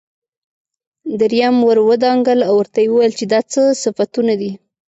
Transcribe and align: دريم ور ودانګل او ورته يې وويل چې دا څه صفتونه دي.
دريم 1.19 1.55
ور 1.67 1.77
ودانګل 1.89 2.39
او 2.47 2.53
ورته 2.59 2.79
يې 2.83 2.89
وويل 2.91 3.13
چې 3.19 3.25
دا 3.31 3.39
څه 3.51 3.61
صفتونه 3.83 4.33
دي. 4.41 4.51